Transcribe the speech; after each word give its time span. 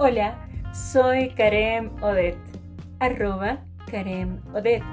Hola, 0.00 0.38
soy 0.72 1.30
Karem 1.30 1.90
Odet, 2.00 2.36
arroba 3.00 3.64
Karem 3.90 4.38
Odet, 4.54 4.84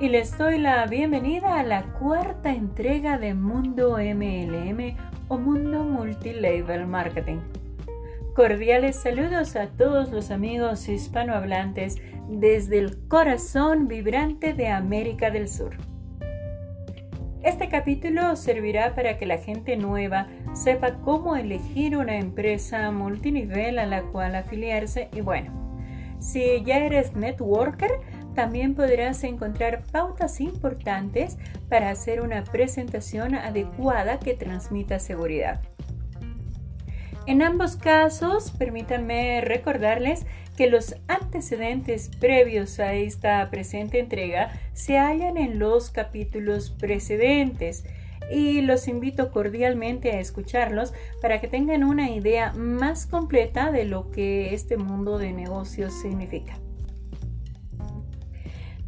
y 0.00 0.08
les 0.08 0.38
doy 0.38 0.56
la 0.56 0.86
bienvenida 0.86 1.60
a 1.60 1.62
la 1.62 1.82
cuarta 1.98 2.50
entrega 2.50 3.18
de 3.18 3.34
Mundo 3.34 3.98
MLM 3.98 4.96
o 5.28 5.36
Mundo 5.36 5.84
Multilevel 5.84 6.86
Marketing. 6.86 7.40
Cordiales 8.34 8.96
saludos 8.96 9.54
a 9.54 9.66
todos 9.66 10.10
los 10.10 10.30
amigos 10.30 10.88
hispanohablantes 10.88 11.98
desde 12.30 12.78
el 12.78 13.06
corazón 13.08 13.86
vibrante 13.86 14.54
de 14.54 14.68
América 14.68 15.30
del 15.30 15.46
Sur. 15.46 15.76
Este 17.42 17.68
capítulo 17.68 18.36
servirá 18.36 18.94
para 18.94 19.18
que 19.18 19.26
la 19.26 19.36
gente 19.36 19.76
nueva 19.76 20.28
sepa 20.54 21.00
cómo 21.00 21.34
elegir 21.34 21.96
una 21.96 22.16
empresa 22.16 22.88
multinivel 22.92 23.80
a 23.80 23.86
la 23.86 24.02
cual 24.02 24.36
afiliarse 24.36 25.08
y 25.12 25.22
bueno, 25.22 25.50
si 26.20 26.62
ya 26.62 26.78
eres 26.78 27.16
networker, 27.16 27.90
también 28.36 28.76
podrás 28.76 29.24
encontrar 29.24 29.82
pautas 29.90 30.40
importantes 30.40 31.36
para 31.68 31.90
hacer 31.90 32.20
una 32.20 32.44
presentación 32.44 33.34
adecuada 33.34 34.20
que 34.20 34.34
transmita 34.34 35.00
seguridad. 35.00 35.60
En 37.26 37.40
ambos 37.40 37.76
casos, 37.76 38.50
permítanme 38.50 39.40
recordarles 39.42 40.26
que 40.56 40.66
los 40.66 40.96
antecedentes 41.06 42.10
previos 42.18 42.80
a 42.80 42.94
esta 42.94 43.48
presente 43.48 44.00
entrega 44.00 44.50
se 44.72 44.98
hallan 44.98 45.36
en 45.36 45.60
los 45.60 45.90
capítulos 45.90 46.70
precedentes 46.70 47.84
y 48.30 48.60
los 48.62 48.88
invito 48.88 49.30
cordialmente 49.30 50.10
a 50.12 50.20
escucharlos 50.20 50.94
para 51.20 51.40
que 51.40 51.46
tengan 51.46 51.84
una 51.84 52.10
idea 52.10 52.52
más 52.54 53.06
completa 53.06 53.70
de 53.70 53.84
lo 53.84 54.10
que 54.10 54.52
este 54.52 54.76
mundo 54.76 55.18
de 55.18 55.32
negocios 55.32 55.92
significa. 55.94 56.58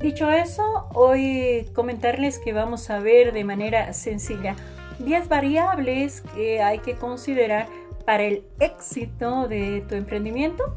Dicho 0.00 0.28
eso, 0.30 0.88
hoy 0.92 1.70
comentarles 1.72 2.38
que 2.40 2.52
vamos 2.52 2.90
a 2.90 2.98
ver 2.98 3.32
de 3.32 3.44
manera 3.44 3.92
sencilla 3.92 4.56
10 4.98 5.28
variables 5.28 6.22
que 6.34 6.62
hay 6.62 6.78
que 6.80 6.94
considerar 6.94 7.66
para 8.04 8.24
el 8.24 8.44
éxito 8.60 9.48
de 9.48 9.84
tu 9.88 9.94
emprendimiento, 9.94 10.74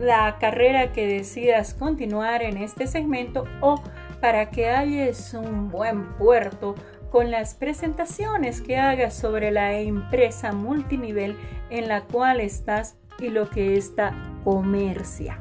la 0.00 0.36
carrera 0.38 0.92
que 0.92 1.06
decidas 1.06 1.74
continuar 1.74 2.42
en 2.42 2.56
este 2.58 2.86
segmento 2.86 3.44
o 3.60 3.82
para 4.20 4.50
que 4.50 4.70
halles 4.70 5.34
un 5.34 5.70
buen 5.70 6.14
puerto 6.14 6.74
con 7.10 7.30
las 7.30 7.54
presentaciones 7.54 8.60
que 8.60 8.76
hagas 8.76 9.14
sobre 9.14 9.50
la 9.50 9.78
empresa 9.78 10.52
multinivel 10.52 11.36
en 11.70 11.88
la 11.88 12.02
cual 12.02 12.40
estás 12.40 12.98
y 13.18 13.28
lo 13.28 13.48
que 13.48 13.76
está 13.76 14.12
comercia. 14.44 15.38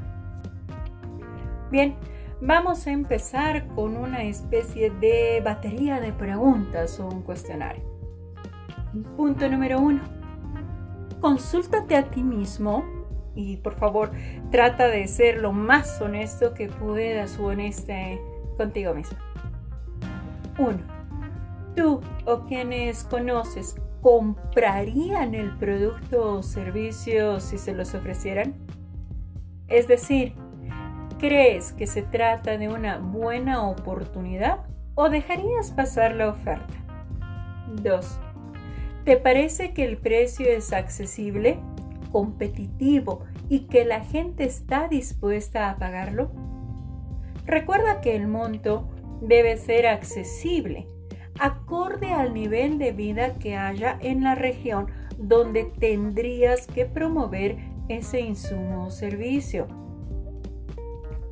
Bien, 1.72 1.95
vamos 2.39 2.88
a 2.88 2.91
empezar 2.91 3.67
con 3.69 3.97
una 3.97 4.23
especie 4.23 4.89
de 4.89 5.41
batería 5.44 6.00
de 6.00 6.13
preguntas 6.13 7.00
o 7.00 7.07
un 7.07 7.22
cuestionario. 7.23 7.83
Punto 9.17 9.50
número 9.50 9.79
uno. 9.79 10.14
Consúltate 11.25 11.95
a 11.95 12.03
ti 12.11 12.21
mismo 12.21 12.85
y 13.33 13.57
por 13.57 13.73
favor 13.73 14.11
trata 14.51 14.89
de 14.89 15.07
ser 15.07 15.41
lo 15.41 15.51
más 15.51 15.99
honesto 15.99 16.53
que 16.53 16.67
puedas 16.67 17.39
o 17.39 17.47
honesta 17.47 17.95
contigo 18.57 18.93
mismo. 18.93 19.17
Uno 20.59 20.77
tú 21.75 21.99
o 22.27 22.41
quienes 22.45 23.05
conoces 23.05 23.75
comprarían 24.03 25.33
el 25.33 25.57
producto 25.57 26.35
o 26.35 26.43
servicio 26.43 27.39
si 27.39 27.57
se 27.57 27.73
los 27.73 27.95
ofrecieran? 27.95 28.53
Es 29.67 29.88
decir, 29.88 30.35
¿crees 31.17 31.73
que 31.73 31.88
se 31.88 32.03
trata 32.03 32.59
de 32.59 32.69
una 32.69 33.00
buena 33.00 33.67
oportunidad 33.67 34.59
o 34.94 35.09
dejarías 35.09 35.71
pasar 35.71 36.13
la 36.13 36.29
oferta? 36.29 36.75
2. 37.81 38.19
¿Te 39.05 39.17
parece 39.17 39.73
que 39.73 39.85
el 39.85 39.97
precio 39.97 40.47
es 40.47 40.73
accesible, 40.73 41.59
competitivo 42.11 43.23
y 43.49 43.67
que 43.67 43.85
la 43.85 44.01
gente 44.01 44.43
está 44.43 44.88
dispuesta 44.88 45.69
a 45.69 45.77
pagarlo? 45.77 46.31
Recuerda 47.45 48.01
que 48.01 48.15
el 48.15 48.27
monto 48.27 48.89
debe 49.21 49.57
ser 49.57 49.88
accesible 49.88 50.88
acorde 51.39 52.07
al 52.13 52.33
nivel 52.33 52.77
de 52.77 52.91
vida 52.91 53.35
que 53.35 53.55
haya 53.55 53.97
en 54.01 54.23
la 54.23 54.35
región 54.35 54.88
donde 55.17 55.65
tendrías 55.65 56.67
que 56.67 56.85
promover 56.85 57.57
ese 57.89 58.21
insumo 58.21 58.85
o 58.85 58.91
servicio. 58.91 59.67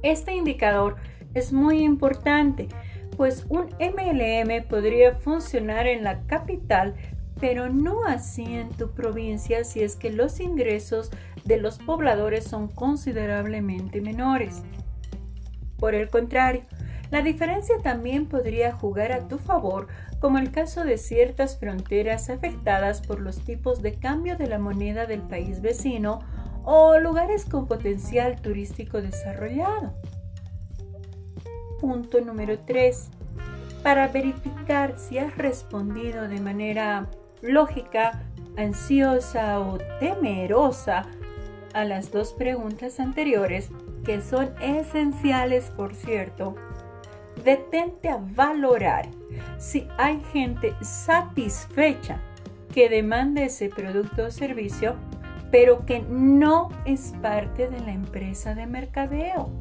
Este 0.02 0.36
indicador 0.36 0.98
es 1.34 1.54
muy 1.54 1.82
importante, 1.82 2.68
pues 3.16 3.46
un 3.50 3.70
MLM 3.80 4.68
podría 4.68 5.14
funcionar 5.14 5.88
en 5.88 6.04
la 6.04 6.26
capital, 6.28 6.96
pero 7.40 7.70
no 7.70 8.06
así 8.06 8.44
en 8.44 8.70
tu 8.70 8.92
provincia 8.92 9.64
si 9.64 9.82
es 9.82 9.96
que 9.96 10.12
los 10.12 10.40
ingresos 10.40 11.12
de 11.46 11.58
los 11.58 11.78
pobladores 11.78 12.46
son 12.46 12.68
considerablemente 12.68 14.02
menores. 14.02 14.64
Por 15.78 15.96
el 15.96 16.10
contrario, 16.10 16.64
la 17.12 17.22
diferencia 17.22 17.76
también 17.84 18.26
podría 18.26 18.72
jugar 18.72 19.12
a 19.12 19.28
tu 19.28 19.38
favor, 19.38 19.88
como 20.20 20.38
el 20.38 20.52
caso 20.52 20.84
de 20.84 20.98
ciertas 20.98 21.60
fronteras 21.60 22.30
afectadas 22.30 23.02
por 23.02 23.20
los 23.20 23.44
tipos 23.44 23.82
de 23.82 23.96
cambio 23.96 24.38
de 24.38 24.48
la 24.48 24.58
moneda 24.58 25.06
del 25.06 25.22
país 25.22 25.62
vecino 25.62 26.22
o 26.64 26.98
lugares 26.98 27.46
con 27.46 27.68
potencial 27.68 28.42
turístico 28.42 29.02
desarrollado. 29.02 29.94
Punto 31.80 32.22
número 32.22 32.58
3. 32.60 33.10
Para 33.84 34.08
verificar 34.08 34.98
si 34.98 35.18
has 35.18 35.38
respondido 35.38 36.30
de 36.30 36.40
manera 36.40 37.10
lógica, 37.44 38.24
ansiosa 38.58 39.60
o 39.60 39.78
temerosa 40.00 41.06
a 41.74 41.86
las 41.86 42.12
dos 42.12 42.34
preguntas 42.34 43.00
anteriores, 43.00 43.70
que 44.04 44.22
son 44.22 44.52
esenciales 44.62 45.70
por 45.72 45.94
cierto, 45.94 46.56
detente 47.44 48.10
a 48.10 48.18
valorar 48.18 49.08
si 49.58 49.88
hay 49.98 50.22
gente 50.32 50.74
satisfecha 50.82 52.20
que 52.74 52.90
demanda 52.90 53.44
ese 53.44 53.70
producto 53.70 54.26
o 54.26 54.32
servicio, 54.32 54.96
pero 55.52 55.86
que 55.86 56.00
no 56.02 56.70
es 56.86 57.14
parte 57.22 57.70
de 57.70 57.80
la 57.80 57.92
empresa 57.92 58.56
de 58.56 58.66
mercadeo. 58.66 59.52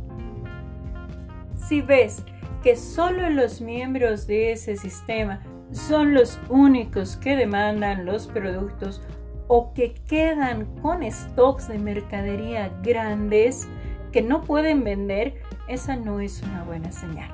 Si 1.56 1.82
ves 1.82 2.24
que 2.62 2.76
solo 2.76 3.28
los 3.30 3.60
miembros 3.60 4.26
de 4.26 4.52
ese 4.52 4.76
sistema 4.76 5.40
son 5.72 6.14
los 6.14 6.38
únicos 6.48 7.16
que 7.16 7.36
demandan 7.36 8.04
los 8.04 8.26
productos 8.26 9.02
o 9.48 9.72
que 9.74 9.94
quedan 10.06 10.66
con 10.80 11.02
stocks 11.10 11.68
de 11.68 11.78
mercadería 11.78 12.70
grandes 12.82 13.68
que 14.12 14.22
no 14.22 14.42
pueden 14.42 14.84
vender, 14.84 15.34
esa 15.68 15.96
no 15.96 16.20
es 16.20 16.42
una 16.42 16.64
buena 16.64 16.92
señal. 16.92 17.30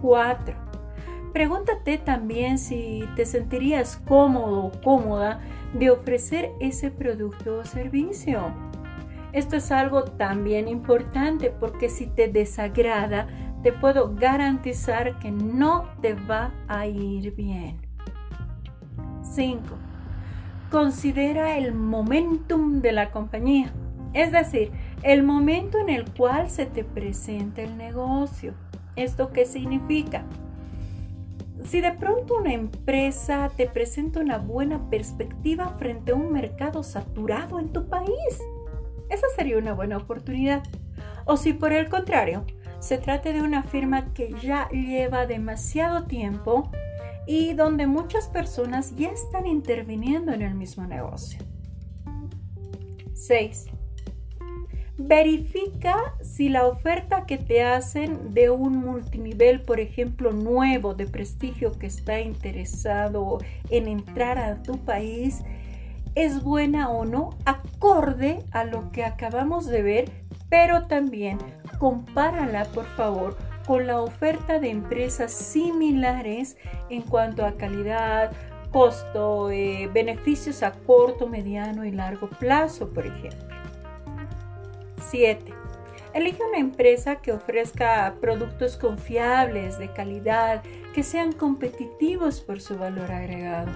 4. 0.00 0.54
Pregúntate 1.32 1.98
también 1.98 2.58
si 2.58 3.08
te 3.16 3.26
sentirías 3.26 3.96
cómodo 4.06 4.66
o 4.66 4.80
cómoda 4.82 5.40
de 5.72 5.90
ofrecer 5.90 6.52
ese 6.60 6.90
producto 6.90 7.58
o 7.58 7.64
servicio. 7.64 8.52
Esto 9.32 9.56
es 9.56 9.72
algo 9.72 10.04
también 10.04 10.68
importante 10.68 11.50
porque 11.50 11.88
si 11.88 12.06
te 12.06 12.28
desagrada, 12.28 13.26
te 13.64 13.72
puedo 13.72 14.14
garantizar 14.14 15.18
que 15.18 15.30
no 15.30 15.88
te 16.02 16.12
va 16.12 16.52
a 16.68 16.86
ir 16.86 17.34
bien. 17.34 17.80
5. 19.22 19.62
Considera 20.70 21.56
el 21.56 21.72
momentum 21.72 22.82
de 22.82 22.92
la 22.92 23.10
compañía, 23.10 23.72
es 24.12 24.32
decir, 24.32 24.70
el 25.02 25.22
momento 25.22 25.78
en 25.78 25.88
el 25.88 26.04
cual 26.12 26.50
se 26.50 26.66
te 26.66 26.84
presenta 26.84 27.62
el 27.62 27.78
negocio. 27.78 28.52
¿Esto 28.96 29.32
qué 29.32 29.46
significa? 29.46 30.24
Si 31.64 31.80
de 31.80 31.92
pronto 31.92 32.36
una 32.36 32.52
empresa 32.52 33.50
te 33.56 33.66
presenta 33.66 34.20
una 34.20 34.36
buena 34.36 34.90
perspectiva 34.90 35.70
frente 35.78 36.12
a 36.12 36.16
un 36.16 36.30
mercado 36.30 36.82
saturado 36.82 37.58
en 37.58 37.72
tu 37.72 37.88
país, 37.88 38.42
esa 39.08 39.26
sería 39.34 39.56
una 39.56 39.72
buena 39.72 39.96
oportunidad. 39.96 40.62
O 41.24 41.38
si 41.38 41.54
por 41.54 41.72
el 41.72 41.88
contrario, 41.88 42.44
se 42.84 42.98
trata 42.98 43.32
de 43.32 43.40
una 43.40 43.62
firma 43.62 44.12
que 44.12 44.34
ya 44.42 44.68
lleva 44.68 45.24
demasiado 45.24 46.04
tiempo 46.04 46.70
y 47.26 47.54
donde 47.54 47.86
muchas 47.86 48.28
personas 48.28 48.94
ya 48.94 49.08
están 49.08 49.46
interviniendo 49.46 50.32
en 50.32 50.42
el 50.42 50.54
mismo 50.54 50.86
negocio. 50.86 51.40
6. 53.14 53.64
Verifica 54.98 55.96
si 56.20 56.50
la 56.50 56.66
oferta 56.66 57.24
que 57.24 57.38
te 57.38 57.62
hacen 57.62 58.34
de 58.34 58.50
un 58.50 58.76
multinivel, 58.76 59.62
por 59.62 59.80
ejemplo, 59.80 60.32
nuevo, 60.32 60.92
de 60.92 61.06
prestigio, 61.06 61.72
que 61.72 61.86
está 61.86 62.20
interesado 62.20 63.38
en 63.70 63.88
entrar 63.88 64.36
a 64.36 64.62
tu 64.62 64.76
país, 64.84 65.42
es 66.14 66.42
buena 66.42 66.90
o 66.90 67.04
no 67.04 67.30
acorde 67.44 68.44
a 68.52 68.64
lo 68.64 68.90
que 68.92 69.04
acabamos 69.04 69.66
de 69.66 69.82
ver, 69.82 70.12
pero 70.48 70.86
también 70.86 71.38
compárala 71.78 72.64
por 72.66 72.86
favor 72.96 73.36
con 73.66 73.86
la 73.86 74.00
oferta 74.00 74.58
de 74.58 74.70
empresas 74.70 75.32
similares 75.32 76.56
en 76.90 77.02
cuanto 77.02 77.44
a 77.44 77.56
calidad, 77.56 78.32
costo, 78.70 79.50
eh, 79.50 79.88
beneficios 79.92 80.62
a 80.62 80.72
corto, 80.72 81.26
mediano 81.26 81.84
y 81.84 81.90
largo 81.90 82.28
plazo, 82.28 82.90
por 82.90 83.06
ejemplo. 83.06 83.54
7. 85.08 85.52
Elige 86.12 86.44
una 86.44 86.58
empresa 86.58 87.16
que 87.16 87.32
ofrezca 87.32 88.14
productos 88.20 88.76
confiables, 88.76 89.78
de 89.78 89.92
calidad, 89.92 90.62
que 90.94 91.02
sean 91.02 91.32
competitivos 91.32 92.40
por 92.40 92.60
su 92.60 92.78
valor 92.78 93.10
agregado. 93.10 93.72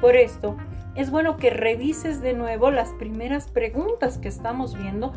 Por 0.00 0.16
esto, 0.16 0.56
es 0.94 1.10
bueno 1.10 1.36
que 1.36 1.50
revises 1.50 2.20
de 2.20 2.34
nuevo 2.34 2.70
las 2.70 2.90
primeras 2.94 3.48
preguntas 3.48 4.18
que 4.18 4.28
estamos 4.28 4.76
viendo 4.76 5.12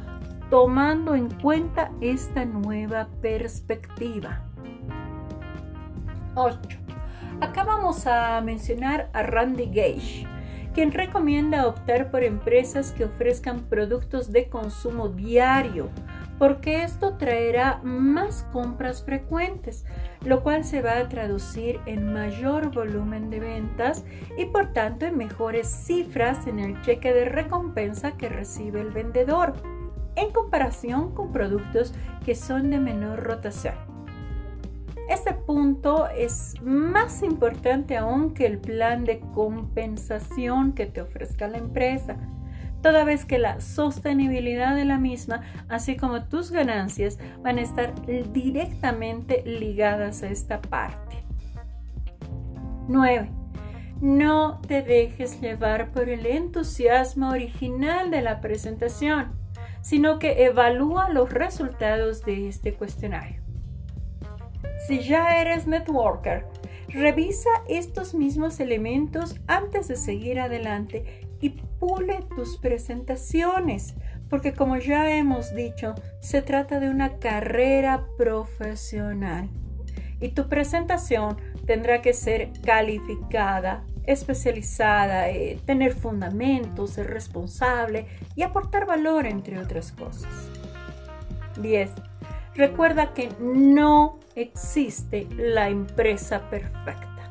tomando 0.50 1.16
en 1.16 1.30
cuenta 1.30 1.92
esta 2.02 2.46
nueva 2.46 3.08
perspectiva. 3.22 4.44
8. 6.36 6.60
Acá 7.40 7.64
vamos 7.64 8.06
a 8.06 8.40
mencionar 8.42 9.10
a 9.14 9.24
Randy 9.24 9.66
Gage, 9.66 10.28
quien 10.74 10.92
recomienda 10.92 11.68
optar 11.68 12.12
por 12.12 12.24
empresas 12.24 12.92
que 12.92 13.06
ofrezcan 13.06 13.62
productos 13.62 14.32
de 14.32 14.50
consumo 14.50 15.10
diario, 15.10 15.90
porque 16.42 16.82
esto 16.82 17.18
traerá 17.18 17.82
más 17.84 18.48
compras 18.52 19.04
frecuentes, 19.04 19.86
lo 20.26 20.42
cual 20.42 20.64
se 20.64 20.82
va 20.82 20.98
a 20.98 21.08
traducir 21.08 21.80
en 21.86 22.12
mayor 22.12 22.74
volumen 22.74 23.30
de 23.30 23.40
ventas 23.40 24.04
y 24.40 24.46
por 24.46 24.74
tanto 24.74 25.06
en 25.06 25.18
mejores 25.18 25.68
cifras 25.68 26.48
en 26.48 26.58
el 26.58 26.82
cheque 26.82 27.14
de 27.14 27.26
recompensa 27.26 28.14
que 28.18 28.28
recibe 28.28 28.82
el 28.82 28.90
vendedor 28.90 29.54
en 30.16 30.32
comparación 30.32 31.14
con 31.14 31.32
productos 31.32 31.94
que 32.26 32.34
son 32.34 32.72
de 32.72 32.80
menor 32.80 33.22
rotación. 33.22 33.76
Este 35.10 35.34
punto 35.34 36.08
es 36.08 36.56
más 36.64 37.22
importante 37.22 37.98
aún 37.98 38.34
que 38.34 38.48
el 38.48 38.58
plan 38.58 39.04
de 39.04 39.20
compensación 39.36 40.74
que 40.74 40.88
te 40.88 41.02
ofrezca 41.02 41.48
la 41.48 41.60
empresa, 41.60 42.18
toda 42.82 43.04
vez 43.04 43.26
que 43.26 43.38
la 43.38 43.62
sostenibilidad 43.62 44.76
de 44.76 44.86
la 44.86 44.98
misma, 44.98 45.42
así 45.70 45.96
como 45.98 46.24
tus 46.26 46.52
ganancias, 46.52 47.20
van 47.42 47.58
a 47.58 47.62
estar 47.62 47.94
directamente 48.32 49.44
ligadas 49.46 50.24
a 50.24 50.28
esta 50.28 50.62
parte. 50.62 51.24
9. 52.88 53.30
No 54.02 54.60
te 54.68 54.82
dejes 54.82 55.40
llevar 55.40 55.92
por 55.92 56.10
el 56.10 56.26
entusiasmo 56.26 57.30
original 57.30 58.10
de 58.10 58.22
la 58.22 58.42
presentación 58.42 59.42
sino 59.82 60.20
que 60.20 60.46
evalúa 60.46 61.10
los 61.10 61.32
resultados 61.32 62.24
de 62.24 62.48
este 62.48 62.74
cuestionario. 62.74 63.42
Si 64.88 65.00
ya 65.00 65.42
eres 65.42 65.68
networker, 65.68 66.46
revisa 66.90 67.50
estos 67.68 68.14
mismos 68.14 68.60
elementos 68.60 69.36
antes 69.48 69.88
de 69.88 69.96
seguir 69.96 70.40
adelante 70.40 71.28
pule 71.82 72.20
tus 72.36 72.58
presentaciones, 72.58 73.96
porque 74.30 74.54
como 74.54 74.78
ya 74.78 75.12
hemos 75.12 75.56
dicho, 75.56 75.96
se 76.20 76.44
trata 76.44 76.80
de 76.80 76.90
una 76.90 77.18
carrera 77.18 78.06
profesional 78.18 79.50
y 80.20 80.30
tu 80.30 80.48
presentación 80.48 81.38
tendrá 81.66 82.04
que 82.04 82.14
ser 82.14 82.52
calificada, 82.64 83.84
especializada, 84.06 85.30
eh, 85.30 85.60
tener 85.66 85.94
fundamentos, 85.94 86.92
ser 86.92 87.08
responsable 87.08 88.06
y 88.36 88.44
aportar 88.44 88.86
valor, 88.86 89.26
entre 89.26 89.58
otras 89.58 89.92
cosas. 89.92 90.32
10. 91.60 91.90
Recuerda 92.54 93.16
que 93.16 93.30
no 93.40 94.20
existe 94.36 95.28
la 95.36 95.70
empresa 95.70 96.48
perfecta. 96.52 97.28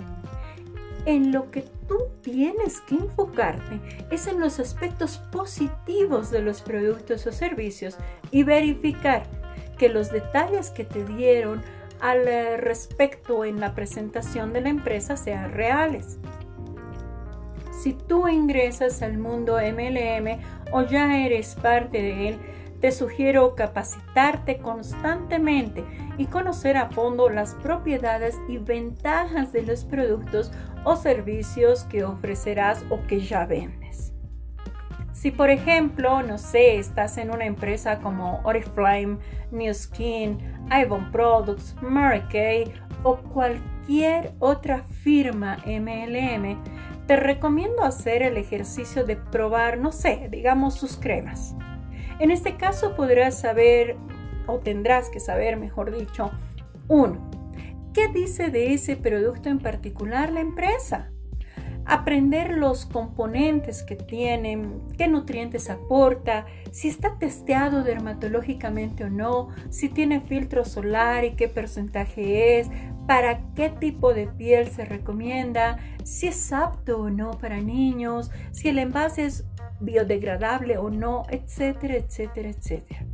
En 1.06 1.30
lo 1.30 1.50
que 1.52 1.64
tú 1.90 2.06
tienes 2.22 2.80
que 2.82 2.94
enfocarte 2.94 3.80
es 4.12 4.28
en 4.28 4.38
los 4.38 4.60
aspectos 4.60 5.18
positivos 5.32 6.30
de 6.30 6.40
los 6.40 6.62
productos 6.62 7.26
o 7.26 7.32
servicios 7.32 7.98
y 8.30 8.44
verificar 8.44 9.24
que 9.76 9.88
los 9.88 10.12
detalles 10.12 10.70
que 10.70 10.84
te 10.84 11.04
dieron 11.04 11.62
al 12.00 12.26
respecto 12.58 13.44
en 13.44 13.58
la 13.58 13.74
presentación 13.74 14.52
de 14.52 14.60
la 14.60 14.68
empresa 14.68 15.16
sean 15.16 15.52
reales. 15.52 16.18
Si 17.82 17.92
tú 17.94 18.28
ingresas 18.28 19.02
al 19.02 19.18
mundo 19.18 19.56
MLM 19.56 20.40
o 20.70 20.82
ya 20.82 21.18
eres 21.26 21.56
parte 21.56 22.00
de 22.00 22.28
él, 22.28 22.38
te 22.80 22.92
sugiero 22.92 23.54
capacitarte 23.54 24.58
constantemente 24.58 25.84
y 26.16 26.26
conocer 26.26 26.76
a 26.76 26.90
fondo 26.90 27.28
las 27.28 27.54
propiedades 27.56 28.38
y 28.48 28.58
ventajas 28.58 29.52
de 29.52 29.62
los 29.62 29.84
productos 29.84 30.50
o 30.84 30.96
servicios 30.96 31.84
que 31.84 32.04
ofrecerás 32.04 32.84
o 32.90 33.00
que 33.06 33.20
ya 33.20 33.46
vendes. 33.46 34.12
Si 35.12 35.30
por 35.30 35.50
ejemplo, 35.50 36.22
no 36.22 36.38
sé, 36.38 36.78
estás 36.78 37.18
en 37.18 37.30
una 37.30 37.44
empresa 37.44 37.98
como 37.98 38.40
Oriflame, 38.44 39.18
New 39.50 39.74
Skin, 39.74 40.38
Avon 40.70 41.10
Products, 41.12 41.76
Mary 41.82 42.22
Kay 42.30 42.72
o 43.02 43.16
cualquier 43.16 44.32
otra 44.38 44.82
firma 44.82 45.58
MLM, 45.66 46.56
te 47.06 47.16
recomiendo 47.16 47.82
hacer 47.82 48.22
el 48.22 48.36
ejercicio 48.36 49.04
de 49.04 49.16
probar, 49.16 49.78
no 49.78 49.92
sé, 49.92 50.28
digamos 50.30 50.74
sus 50.74 50.96
cremas. 50.96 51.54
En 52.18 52.30
este 52.30 52.56
caso 52.56 52.94
podrás 52.94 53.38
saber, 53.40 53.96
o 54.46 54.58
tendrás 54.58 55.10
que 55.10 55.20
saber, 55.20 55.56
mejor 55.56 55.90
dicho, 55.90 56.30
uno, 56.88 57.29
¿qué 57.92 58.08
dice 58.08 58.50
de 58.50 58.74
ese 58.74 58.96
producto 58.96 59.48
en 59.48 59.58
particular 59.58 60.32
la 60.32 60.40
empresa? 60.40 61.10
aprender 61.90 62.56
los 62.56 62.86
componentes 62.86 63.82
que 63.82 63.96
tienen, 63.96 64.80
qué 64.96 65.08
nutrientes 65.08 65.70
aporta, 65.70 66.46
si 66.70 66.88
está 66.88 67.18
testeado 67.18 67.82
dermatológicamente 67.82 69.04
o 69.04 69.10
no, 69.10 69.48
si 69.70 69.88
tiene 69.88 70.20
filtro 70.20 70.64
solar 70.64 71.24
y 71.24 71.32
qué 71.32 71.48
porcentaje 71.48 72.60
es, 72.60 72.68
para 73.08 73.40
qué 73.54 73.70
tipo 73.70 74.14
de 74.14 74.28
piel 74.28 74.68
se 74.68 74.84
recomienda, 74.84 75.78
si 76.04 76.28
es 76.28 76.52
apto 76.52 77.00
o 77.00 77.10
no 77.10 77.32
para 77.38 77.60
niños, 77.60 78.30
si 78.52 78.68
el 78.68 78.78
envase 78.78 79.26
es 79.26 79.44
biodegradable 79.80 80.78
o 80.78 80.90
no, 80.90 81.24
etcétera, 81.28 81.96
etcétera, 81.96 82.50
etcétera. 82.50 83.09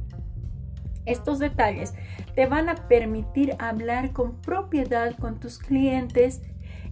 Estos 1.07 1.39
detalles 1.39 1.95
te 2.35 2.47
van 2.47 2.69
a 2.69 2.89
permitir 2.89 3.55
hablar 3.59 4.13
con 4.13 4.41
propiedad 4.43 5.17
con 5.17 5.41
tus 5.41 5.59
clientes 5.59 6.43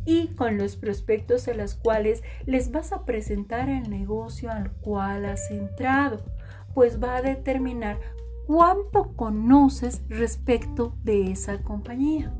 y 0.04 0.28
con 0.28 0.56
los 0.56 0.76
prospectos 0.76 1.49
a 1.49 1.54
los 1.54 1.75
cuales 1.75 2.23
les 2.47 2.71
vas 2.71 2.92
a 2.92 3.04
presentar 3.04 3.68
el 3.68 3.90
negocio 3.90 4.50
al 4.50 4.71
cual 4.71 5.25
has 5.25 5.50
entrado, 5.50 6.23
pues 6.75 7.02
va 7.02 7.16
a 7.16 7.23
determinar 7.23 7.99
cuánto 8.47 9.16
conoces 9.16 10.02
respecto 10.09 10.97
de 11.02 11.33
esa 11.33 11.62
compañía. 11.62 12.33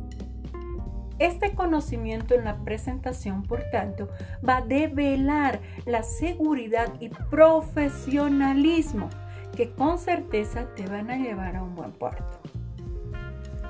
Este 1.19 1.55
conocimiento 1.55 2.35
en 2.35 2.45
la 2.45 2.63
presentación, 2.65 3.45
por 3.45 3.63
tanto, 3.71 4.09
va 4.47 4.59
a 4.59 4.63
develar 4.63 5.61
la 5.87 6.03
seguridad 6.03 6.93
y 7.01 7.09
profesionalismo 7.09 9.09
que 9.55 9.71
con 9.71 9.99
certeza 9.99 10.67
te 10.75 10.87
van 10.87 11.11
a 11.11 11.17
llevar 11.17 11.57
a 11.57 11.63
un 11.63 11.75
buen 11.75 11.93
puerto. 11.93 12.41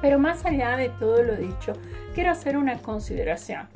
Pero 0.00 0.18
más 0.18 0.44
allá 0.44 0.76
de 0.76 0.90
todo 0.90 1.22
lo 1.22 1.36
dicho, 1.36 1.72
quiero 2.14 2.30
hacer 2.30 2.56
una 2.56 2.78
consideración. 2.78 3.68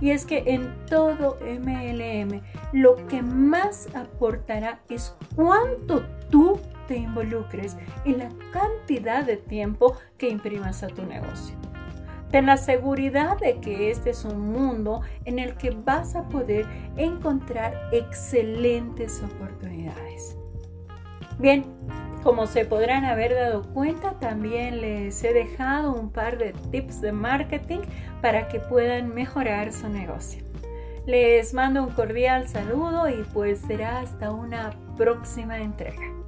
Y 0.00 0.10
es 0.10 0.24
que 0.24 0.44
en 0.46 0.74
todo 0.86 1.38
MLM 1.40 2.40
lo 2.72 3.06
que 3.06 3.22
más 3.22 3.88
aportará 3.94 4.80
es 4.88 5.14
cuánto 5.36 6.04
tú 6.30 6.58
te 6.88 6.96
involucres 6.96 7.76
y 8.04 8.14
la 8.14 8.28
cantidad 8.52 9.24
de 9.24 9.36
tiempo 9.36 9.96
que 10.18 10.28
imprimas 10.28 10.82
a 10.82 10.88
tu 10.88 11.04
negocio. 11.04 11.54
Ten 12.30 12.46
la 12.46 12.56
seguridad 12.56 13.38
de 13.38 13.60
que 13.60 13.90
este 13.90 14.10
es 14.10 14.24
un 14.24 14.52
mundo 14.52 15.02
en 15.24 15.38
el 15.38 15.54
que 15.54 15.70
vas 15.70 16.16
a 16.16 16.28
poder 16.28 16.66
encontrar 16.96 17.90
excelentes 17.92 19.22
oportunidades. 19.22 20.36
Bien, 21.38 21.64
como 22.22 22.46
se 22.46 22.64
podrán 22.64 23.04
haber 23.04 23.34
dado 23.34 23.62
cuenta, 23.74 24.14
también 24.18 24.80
les 24.80 25.22
he 25.24 25.32
dejado 25.34 25.92
un 25.92 26.10
par 26.10 26.38
de 26.38 26.54
tips 26.70 27.00
de 27.00 27.12
marketing 27.12 27.80
para 28.22 28.48
que 28.48 28.60
puedan 28.60 29.14
mejorar 29.14 29.72
su 29.72 29.88
negocio. 29.88 30.42
Les 31.06 31.52
mando 31.52 31.82
un 31.82 31.90
cordial 31.90 32.48
saludo 32.48 33.10
y 33.10 33.22
pues 33.34 33.58
será 33.58 33.98
hasta 33.98 34.30
una 34.30 34.70
próxima 34.96 35.58
entrega. 35.58 36.23